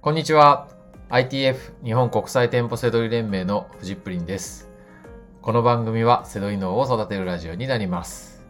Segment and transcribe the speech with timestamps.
[0.00, 0.68] こんにちは。
[1.10, 4.70] ITF 日本国際店舗セドリ連盟のフジップリンです。
[5.42, 8.46] この番組はセドリ脳を育てるラジオになります。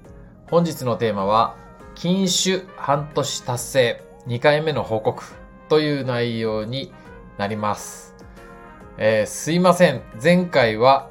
[0.51, 1.57] 本日のテーマは、
[1.95, 5.25] 禁酒半年達成2回目の報告
[5.71, 6.93] という内容に
[7.39, 8.15] なります。
[8.99, 10.03] えーすいません。
[10.23, 11.09] 前回は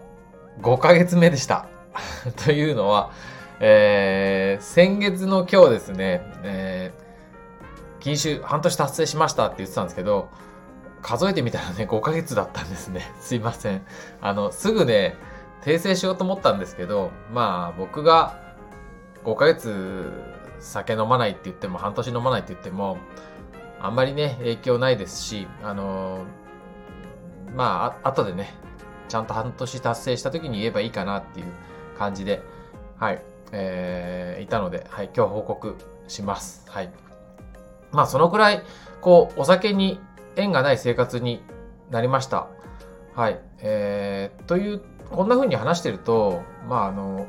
[0.62, 1.66] 5ヶ月目でした。
[2.46, 3.10] というのは、
[3.60, 7.07] えー先月の今日ですね、えー
[8.08, 10.30] 禁酒半年達成しましたって言ってたんですけど、
[11.02, 13.02] 数えてみたらね、5ヶ月だったんですね。
[13.20, 13.86] すいません。
[14.22, 15.18] あの、すぐね、
[15.62, 18.40] 訂正しようと思ったんですけど、まあ、僕が
[19.26, 20.10] 5ヶ月
[20.60, 22.98] 酒飲まないって言っても、半年飲まないって言っても、
[23.82, 26.20] あんまりね、影響ないですし、あの
[27.58, 28.56] まあ、あ後でね、
[29.10, 31.48] ちゃんと半年達成した時に言えばいいかなっていう
[31.98, 32.42] 感じで、
[32.98, 35.76] はい、えー、いたので、はい、今日報告
[36.08, 36.64] します。
[36.70, 37.07] はい。
[37.92, 38.64] まあ、そのくらい、
[39.02, 40.00] こう、お酒に
[40.36, 41.42] 縁がない生活に
[41.90, 42.48] なりました。
[43.16, 43.40] はい。
[43.60, 47.28] えー、という、こんな風に話してると、まあ、あの、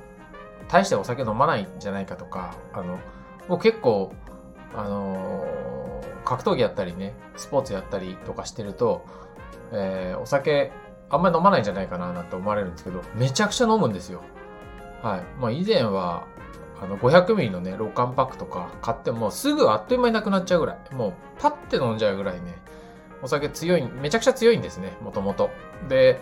[0.68, 2.98] 大してお酒飲まないんじゃないかとか、あの、
[3.48, 4.12] 僕結構、
[4.74, 5.46] あの
[6.26, 9.04] 格闘技やったりね、スポーツやったりとかしてると、
[9.72, 10.70] えーお酒
[11.10, 14.22] あんまり飲まないんじゃないかななんて思われるんですけど、めちゃくちゃ飲むんですよ。
[15.02, 15.22] はい。
[15.40, 16.26] まあ以前は、
[16.80, 20.94] あの、500ミリのね、6缶パックとか買ってもすぐあっという間になくなっちゃうぐらい。
[20.94, 22.58] もう、パッて飲んじゃうぐらいね、
[23.22, 25.50] お酒強い、めちゃくちゃ強いんですね、もともと。
[25.88, 26.20] で、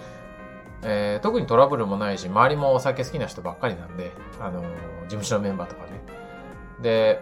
[0.83, 4.67] えー特にトラブルもないし、周りもお酒好きな人ばっかりなんで、あのー
[5.03, 5.91] 事務所のメンバーとかね。
[6.83, 7.21] で、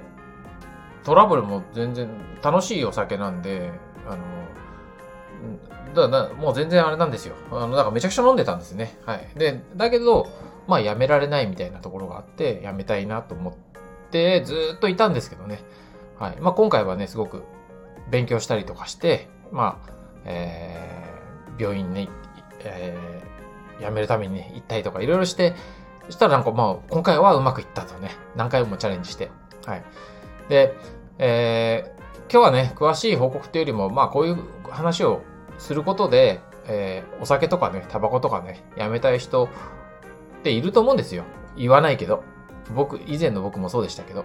[1.05, 2.09] トラブルも全然
[2.43, 3.71] 楽しいお酒なんで、
[4.07, 4.17] あの
[5.87, 7.35] うんだだもう全然あれなんですよ。
[7.53, 8.99] あの、だからめちゃくちゃ飲んでたんですね。
[9.05, 9.29] はい。
[9.37, 10.27] で、だけど、
[10.67, 13.55] まあやめられないみたいなところがあって、やめたいなと思っ
[14.11, 15.61] て、ずっといたんですけどね。
[16.19, 16.37] はい。
[16.41, 17.43] まあ今回はね、すごく
[18.11, 19.93] 勉強したりとかして、まあ、
[20.25, 22.09] えー病院ね、
[22.61, 25.55] えー辞めるためにね、行ったりとかいろいろして、
[26.07, 29.31] そしたらなんかまあ、今回はうまくいったとね、何回もチャレンジして。
[29.67, 29.83] はい。
[30.49, 30.75] で、
[31.19, 31.95] えー
[32.31, 34.39] 今日はね、詳しい報告というよりも、まあこういう
[34.71, 35.23] 話を
[35.59, 39.49] することで、えーお酒とかね、タバコとかね、やめたい人
[40.45, 41.25] ていると思うんですよ。
[41.57, 42.23] 言わないけど。
[42.75, 44.25] 僕、以前の僕もそうでしたけど、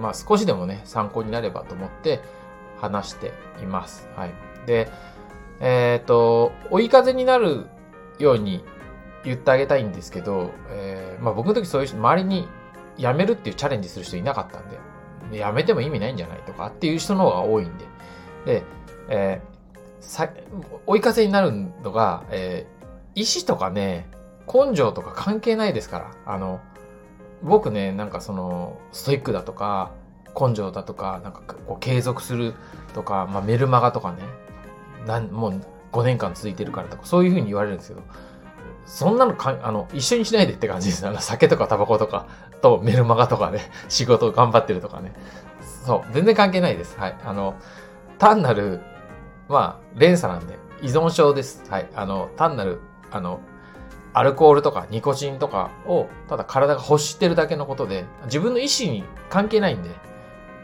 [0.00, 2.20] まあ少しでもね、参考になればと思って
[2.80, 3.32] 話して
[3.62, 4.08] います。
[4.16, 4.32] はい。
[4.66, 4.90] で、
[5.60, 7.66] えっ、と、追い風になる
[8.18, 8.64] ように
[9.24, 12.48] 言ってあげたいんですけど、えーまあ僕の時そういう人、周りに
[12.96, 14.78] 辞めるっていうチャレンジする人いなかったんで、
[15.30, 17.84] で辞めても意味ないんじゃないとかっていう人の方が多いんで、
[18.46, 18.62] で、
[19.08, 19.54] えー
[20.00, 20.30] さ、
[20.86, 21.52] 追い風になる
[21.82, 22.74] のが、えー
[23.16, 24.08] 意志とかね、
[24.52, 26.60] 根性とか関係ないですから、あの、
[27.42, 29.92] 僕ね、なんかその、ストイックだとか、
[30.38, 32.54] 根性だとか、なんかこう継続する
[32.92, 34.18] とか、まあメルマガとかね、
[35.06, 35.60] なんもう
[35.92, 38.02] 5年間続いてるからとか、そういうふうに言われるんですけど、
[38.86, 41.06] そんなのかあの、一緒にしないでって感じです。
[41.06, 42.26] あの、酒とかタバコとか
[42.60, 45.12] とメルマガとかね、仕事頑張ってるとかね。
[45.84, 46.98] そう、全然関係ないです。
[46.98, 47.16] はい。
[47.24, 47.54] あの、
[48.18, 48.80] 単なる、
[49.48, 51.62] まあ、連鎖なんで、依存症です。
[51.70, 51.88] はい。
[51.94, 52.80] あの、単なる、
[53.10, 53.40] あの、
[54.14, 59.90] アルコールとかニコチンとかを、ただ体が欲してるだけのことで、自分の意思に関係ないんで、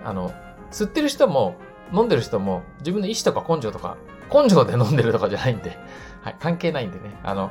[0.04, 0.32] あの、
[0.70, 1.56] 吸ってる人も、
[1.92, 3.96] 飲んでる人も、自分の意思とか根性とか、
[4.32, 5.76] 根性で飲んでるとかじゃないんで、
[6.22, 7.18] はい、関係ないんでね。
[7.24, 7.50] あの、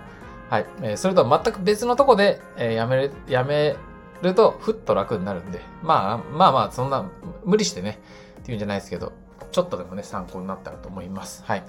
[0.50, 3.76] はい、えーそれとは全く別のとこで、えーやめる、やめ
[4.22, 7.04] ると、ふっと楽になるんで、まあ、まあまあ、そんな、
[7.44, 8.00] 無理してね、
[8.40, 9.12] っていうんじゃないですけど、
[9.52, 11.44] ちょっとでもね、参考になったらと思います。
[11.46, 11.64] はい。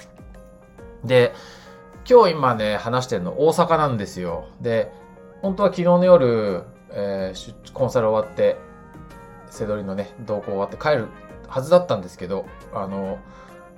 [1.05, 1.35] で、
[2.11, 4.49] 今日今ね、話してるの大阪なんですよ。
[4.61, 4.91] で、
[5.43, 8.57] 本当は昨日の夜、えーコンサル終わって、
[9.49, 11.07] セドリのね、同行終わって帰る
[11.47, 13.21] はずだったんですけど、あの、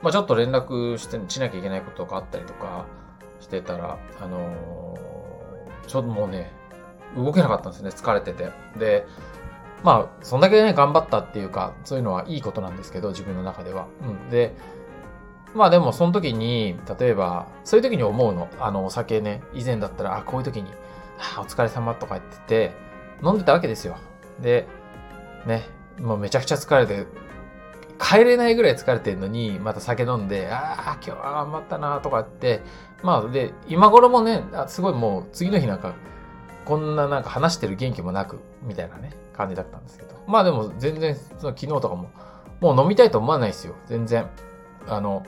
[0.01, 2.87] まあ、ちょっと連絡して、しなきゃいけないことがあったりとか
[3.41, 6.51] してたら、あのーちょっともうね、
[7.15, 8.49] 動けなかったんですね、疲れてて。
[8.79, 9.07] で、
[9.83, 13.89] まあ、そんだけね、頑張ったっていうか、そういうのはいいことなんですけど、自分の中では。
[14.01, 14.31] うん。
[14.31, 14.55] で、
[15.55, 18.49] まあでもその時に、例えば、そういう時に思うの。
[18.59, 20.71] あの、お酒ね、以前だったら、あ、こういう時に、
[21.37, 22.73] あ、お疲れ様とか言ってて、
[23.23, 23.97] 飲んでたわけですよ。
[24.41, 24.67] で、
[25.47, 25.69] ね、
[26.01, 27.07] もうめちゃくちゃ疲れて、
[28.01, 32.63] 帰れないぐらい疲れてるのに、また酒飲んで、ああ、今日は頑張ったなとか言って、
[33.03, 35.95] まあで、今頃もね、あすごいもう次の日なんか、
[36.65, 40.15] こんななんか話してる元気もなく、みたいなね、感じだったんですけど。
[40.27, 42.11] まあでも全然、その昨日とかも、
[42.61, 43.75] もう飲みたいと思わないですよ。
[43.87, 44.27] 全然。
[44.89, 45.25] あの、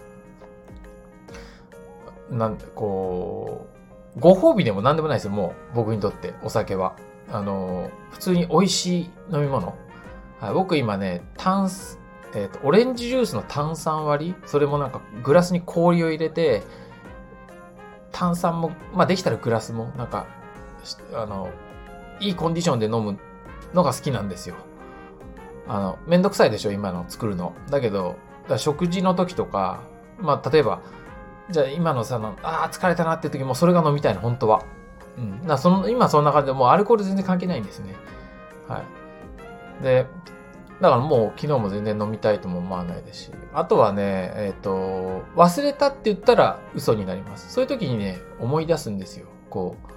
[2.35, 3.67] なんこ
[4.17, 6.97] う、ご褒美でも何でもないですよ、もう、僕にとって、お酒は。
[7.31, 9.77] あの、普通に美味しい飲み物。
[10.41, 11.99] はい、僕今ね、炭酸、
[12.35, 16.63] えっ、と、オレンジジュースの炭酸割りそれもなんかグラスに氷を入れて、
[18.11, 20.27] 炭酸も、まあできたらグラスも、なんか、
[21.15, 21.51] あの、
[22.21, 23.19] いいコンディションで飲む
[23.73, 24.57] のが好きなんですよ。
[25.67, 27.55] あの、めんどくさいでしょ、今の作るの。
[27.71, 28.17] だけど、
[28.57, 29.81] 食事の時とか、
[30.19, 30.81] まあ例えば、
[31.51, 34.63] じゃあ今のさ、ああ、疲れたなって時もそれが飲みたいの、本当は。
[35.19, 35.47] うん。
[35.47, 37.95] だその、今そんな感じでもうアルコール全然関係ないんですね。
[38.69, 38.83] は
[39.81, 39.83] い。
[39.83, 40.07] で、
[40.81, 43.31] だからもう昨日も全然飲みたいとも思わないですし。
[43.53, 47.53] あとはね、えっ、ー、と、忘れたって言ったら嘘になります。
[47.53, 49.27] そういう時にね、思い出すんですよ。
[49.51, 49.93] こう、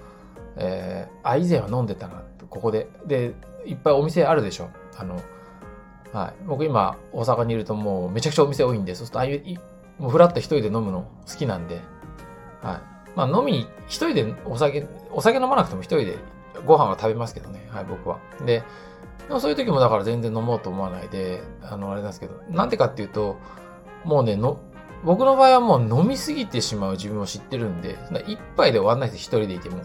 [0.57, 2.89] えー、あ、以前は飲んでたな、ここで。
[3.05, 3.33] で、
[3.65, 4.69] いっぱいお店あるでしょ。
[4.97, 5.19] あの、
[6.13, 6.33] はい。
[6.45, 9.43] 僕今、大阪にいるともうめちゃくちゃお店多いんで、そうすると、ああいう、
[9.99, 11.81] もうフラッと一人で飲むの好きなんで、
[12.61, 13.15] はい。
[13.15, 16.17] まあ飲み、一人でお酒、お酒飲まなくても一人で
[16.65, 18.19] ご飯は食べますけどね、はい、僕は。
[18.45, 18.63] で、
[19.27, 23.38] でもそういう時もだから全然飲もうと思わないで、あの、あれなんですけど、なんでかっていうと、
[24.03, 24.59] もうね、の、
[25.03, 29.81] 僕の場合はもう飲みすぎてしまう自分を知ってるんで、一杯で終わんないです、一人でいても。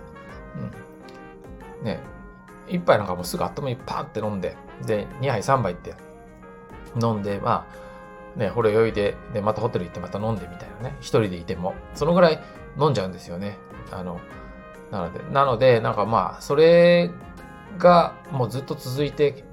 [1.80, 1.84] うん。
[1.84, 2.00] ね、
[2.68, 4.56] 一杯なんかもうすぐあっという間にパンって飲んで、
[4.86, 5.94] で、二杯三杯って
[7.00, 7.82] 飲んで、まあ、
[8.36, 12.40] ね、ほろ酔いで、で、またホテル行ってまた飲んでみたいなね、一人でいても、そのぐらい
[12.78, 13.56] 飲んじゃうんですよね。
[13.90, 14.20] あの、
[14.90, 17.10] なので、なので、なんかまあ、それ
[17.78, 19.44] がもうずっと続いて、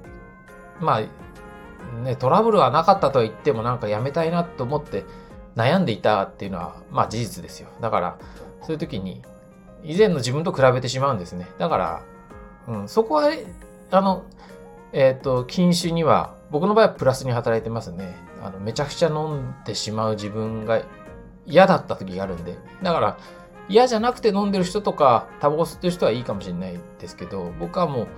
[0.80, 5.04] まあ、ね、トラブルはなかったとは言ってもなんかやめたいなと思って
[5.56, 7.68] 悩んでいたっていうのは、まあ事実ですよ。
[7.80, 8.18] だから、
[8.62, 9.22] そういう時に、
[9.82, 11.48] 以前の自分と比べてしまうんですね。
[11.58, 12.02] だから、
[12.68, 13.30] うん、そこは、
[13.90, 14.24] あの、
[14.92, 18.16] えっ、ー、と、禁酒には、僕の場合はプラスに働いてますね。
[18.42, 20.82] あの、めちゃくちゃ飲んでしまう自分が
[21.46, 22.58] 嫌だった時があるんで。
[22.82, 23.18] だから、
[23.68, 28.08] 嫌じゃなくて飲んでる人とか、タバコ吸ってる人はいいかもしれないですけど、僕はもう、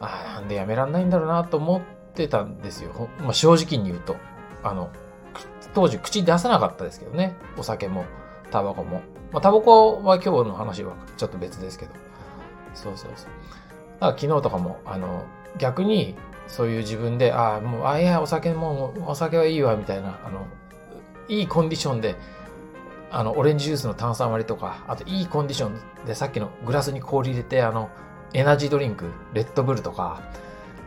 [0.00, 3.08] ああ、なんでやめらんないんだろうなと思ってたんですよ。
[3.20, 4.16] まあ、正直に言うと。
[4.62, 4.90] あの、
[5.74, 7.36] 当時口出さなかったですけどね。
[7.56, 8.04] お酒も、
[8.50, 9.02] タバコも。
[9.30, 11.92] まあ、タバコは今日の話はちょっと別ですけど。
[12.74, 13.30] そうそうそう。
[14.00, 15.24] だから昨日とかも、あの、
[15.58, 16.16] 逆に、
[16.48, 20.46] そういう自分で、ああ、もう、ああ、いや、お酒もう、お酒はいいわ、みたいな、あの、
[21.28, 22.16] いいコンディションで、
[23.10, 27.90] あの、オレンジジュースの炭酸割りとか、あといいコンディションでさっきのグラスに氷入れて、あの、
[28.32, 30.22] エナジードリンク、レッドブルとか、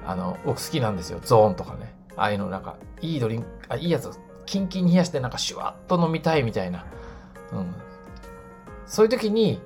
[0.06, 1.20] あの、僕好きなんですよ。
[1.24, 1.96] ゾーンとかね。
[2.16, 4.14] ああいうのなんか、いいドリンク、あ、いいやつを
[4.46, 6.86] キンキンに冷やしてなんかシュワッと飲みたいみたいな。
[7.54, 7.74] うん。
[8.86, 9.62] そういう時に、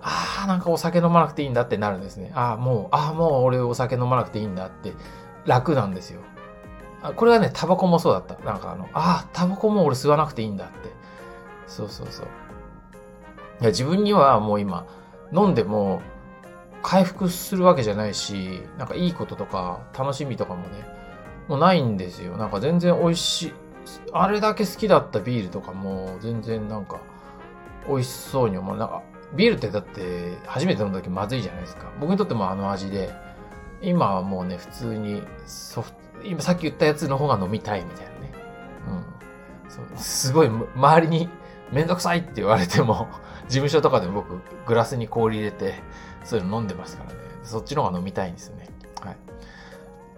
[0.00, 2.32] ああ、なんかお酒飲まなくていいんだってなるんですね。
[2.34, 4.92] ああ、もう、ああ、もう俺お酒飲まなくていいんだって
[5.46, 6.20] 楽なんですよ。
[7.02, 8.34] あこれはね、タバコもそうだった。
[8.44, 10.90] なんかあの、ああ、タバコも俺吸わなくていいんだって。
[11.66, 12.26] そうそうそう。
[13.60, 14.86] いや、自分にはもう今、
[15.32, 16.02] 飲んでも
[16.82, 20.84] 回復するわけじゃないし、なんかいいこととか楽しみとかもね、
[21.48, 22.36] もうないんですよ。
[22.36, 23.52] なんか全然美味しい。
[24.12, 27.00] あれだけ好きだったビールとかも全然なんか
[27.88, 28.76] 美味しそうに思う。
[28.76, 29.02] なんか
[29.34, 31.90] ビールってだって初めて飲んだ時まずいじゃないですか。
[32.00, 33.12] 僕にとってもあの味で、
[33.82, 38.32] 今はもうね、普通にソフト、今さっき言ったやつの方が飲みたいみたいなね。
[38.88, 39.96] うん。
[39.96, 41.28] そすごい周りに
[41.72, 43.08] めんどくさいって言われても、
[43.48, 45.74] 事務所とかでも僕、グラスに氷入れて、
[46.24, 47.16] そういうの飲んでますからね。
[47.42, 48.68] そっちの方が飲みたいんですよね。
[49.00, 49.16] はい。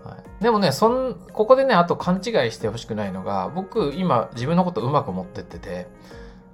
[0.05, 5.87] はい、でもね、そん、ここでね、あと勘違いしてほしくないのが、僕、今、自分のことうまく持ってってて、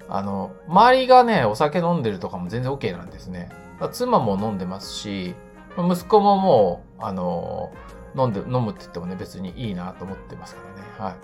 [0.09, 3.49] あの、周りがね、お酒飲んでるとかも全然 OK なんですね。
[3.93, 5.35] 妻も飲んでますし、
[5.79, 7.73] 息子ももう、あの、
[8.17, 10.63] 飲んで、飲むって言ってもね、別にいいなと思ってますか
[10.99, 11.13] らね。
[11.13, 11.17] は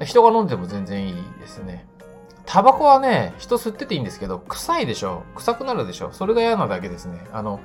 [0.00, 0.04] い。
[0.06, 1.86] 人が飲んでも全然いいですね。
[2.46, 7.26] タバコはね、人吸ってていいんですけど、臭いでしょ臭くなるでしょそれが嫌なだけですね。
[7.32, 7.60] あの、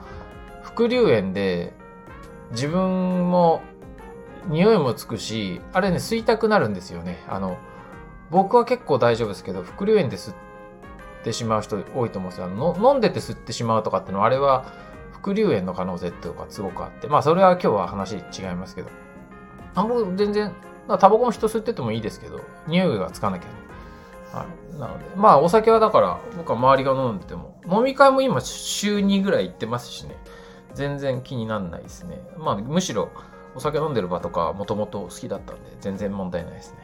[0.61, 1.73] 副流炎で、
[2.51, 3.61] 自分も、
[4.47, 7.23] 匂いもつくし、あれね、吸いたくなるんですよね。
[7.29, 7.57] あの、
[8.29, 10.35] 僕は結構大丈夫ですけど、副流炎で吸っ
[11.23, 12.45] てしまう人多いと思うんですよ。
[12.45, 14.65] あの飲んでて吸ってしまうとかってのは、あれは、
[15.23, 18.89] 副流炎の可能性っていうかすごくあって、まあそれは今日は話違いますけど。
[19.73, 20.53] あ僕全然、
[20.87, 23.53] タバコも人吸っててもいいですけど、匂いがつかなきゃね。
[24.33, 24.77] はい。
[24.77, 30.17] なので、まあお酒はだから僕は周りが飲んでても、飲み会も今週2ぐらい行ってますしね、
[30.73, 32.19] 全然気にならないですね。
[32.37, 33.09] まあむしろ
[33.55, 36.82] お酒飲んでる場とかもともと好きだったんで、全然問題ないですね。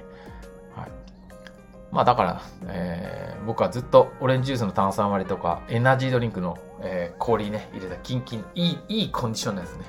[1.91, 9.86] まあだから、えー、僕はずっとオレンジジュースの炭酸割りとか、エナジードリンクの、えー、氷ね、入れたキンキン、いい、いいコンディションですね。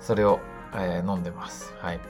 [0.00, 0.40] それを、
[0.74, 1.74] えー、飲んでます。
[1.78, 2.00] はい。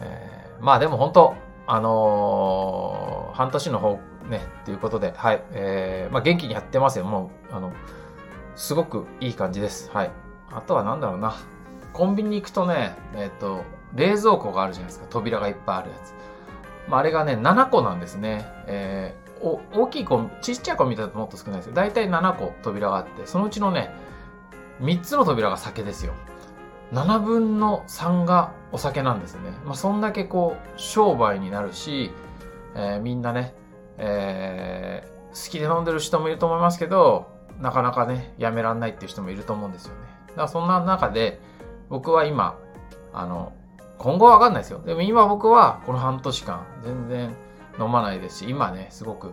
[0.00, 1.34] えー、まあでも本当
[1.66, 7.04] あのー、半年の方ね、ということで、はい、えー、まあ元気にやってますよ。
[7.04, 7.72] もう、あの、
[8.56, 9.90] すごくいい感じです。
[9.92, 10.10] はい。
[10.50, 11.34] あとはなんだろうな。
[11.92, 15.06] コンビニに行くとね、えっ、ー、と、冷蔵庫があるじゃないですか。
[15.10, 16.14] 扉がいっぱいあるやつ。
[16.88, 18.44] まあ、あれがね、7個なんですね。
[18.66, 21.74] えー、お大きい子、ちっちゃい子見たらもっと少ないですよ。
[21.74, 23.90] だいたい7個扉があって、そのうちのね、
[24.80, 26.14] 3つの扉が酒ですよ。
[26.92, 29.52] 7分の3がお酒なんですね。
[29.64, 32.12] まあ、そんだけこう、商売になるし、
[32.74, 33.54] えー、みんなね、
[33.98, 40.00] えー、好きで飲んでる人もいると思いますけど、なかなかね、やめらんないっていう人もいると思うんですよね。
[40.28, 41.40] だからそんな中で、
[41.88, 42.58] 僕は今、
[43.12, 43.52] あの、
[43.98, 44.80] 今後はわかんないですよ。
[44.84, 47.34] でも今僕はこの半年間全然
[47.78, 49.32] 飲まないですし、今ね、すごく、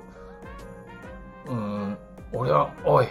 [1.47, 1.97] うーん、
[2.31, 3.07] 俺は、おい、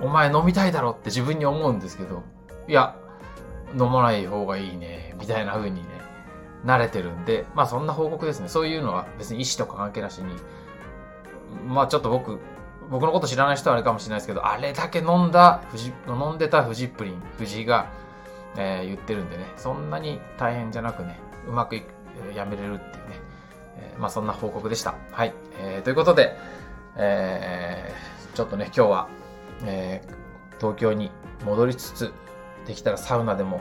[0.00, 2.22] お前飲みたいだろって自分に思うんですけど、
[2.68, 2.96] いや、
[3.72, 5.88] 飲まない方がいいね、みたいな風にね、
[6.64, 8.48] 慣れてるんで、まあそんな報告ですね。
[8.48, 10.34] そういうのは別に意思とか関係なしに、
[11.66, 12.38] まあちょっと僕、
[12.90, 15.62] 僕のこと知らない人はあれかもしれないですけど、あれだけ飲んだ、
[16.08, 17.86] 飲んでたフジプリン、藤井が、
[18.56, 21.82] えー、言ってるんでね、そんなに大変じゃなくね、うまくい
[22.34, 23.20] やめれるっていうね、
[23.78, 24.94] えー、まあそんな報告でした。
[25.12, 25.32] はい。
[25.58, 26.36] えー、ということで、
[26.96, 29.08] えー、ちょっとね、今日は、
[29.64, 31.10] えー、東京に
[31.44, 32.12] 戻りつつ、
[32.66, 33.60] できたらサウナでも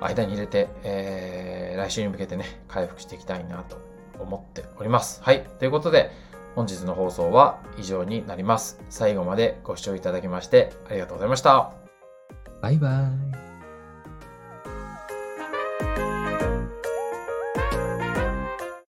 [0.00, 3.78] 間に入れて、えー、来週に向けてね、回復していきたいなと
[4.18, 5.22] 思っております。
[5.22, 5.44] はい。
[5.58, 6.10] ということで、
[6.54, 8.80] 本日の放送は以上になります。
[8.88, 11.72] 最後までご視聴いただきましてありがとうございました。
[12.62, 13.25] バイバイ。